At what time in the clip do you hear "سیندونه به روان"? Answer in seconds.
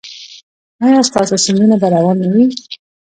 1.45-2.17